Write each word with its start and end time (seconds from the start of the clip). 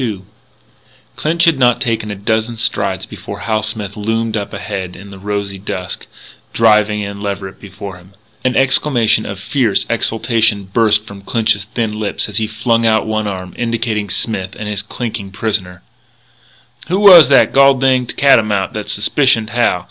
II 0.00 0.22
Clinch 1.16 1.44
had 1.44 1.58
not 1.58 1.82
taken 1.82 2.10
a 2.10 2.14
dozen 2.14 2.56
strides 2.56 3.04
before 3.04 3.40
Hal 3.40 3.62
Smith 3.62 3.94
loomed 3.94 4.34
up 4.34 4.54
ahead 4.54 4.96
in 4.96 5.10
the 5.10 5.18
rosy 5.18 5.58
dusk, 5.58 6.06
driving 6.54 7.02
in 7.02 7.20
Leverett 7.20 7.60
before 7.60 7.98
him. 7.98 8.12
An 8.42 8.56
exclamation 8.56 9.26
of 9.26 9.38
fierce 9.38 9.84
exultation 9.90 10.64
burst 10.64 11.04
from 11.04 11.20
Clinch's 11.20 11.64
thin 11.66 11.92
lips 11.92 12.26
as 12.26 12.38
he 12.38 12.46
flung 12.46 12.86
out 12.86 13.06
one 13.06 13.26
arm, 13.26 13.52
indicating 13.58 14.08
Smith 14.08 14.56
and 14.58 14.66
his 14.66 14.80
clinking 14.80 15.30
prisoner: 15.30 15.82
"Who 16.88 16.98
was 16.98 17.28
that 17.28 17.52
gol 17.52 17.74
dinged 17.74 18.16
catamount 18.16 18.72
that 18.72 18.88
suspicioned 18.88 19.50
Hal? 19.50 19.90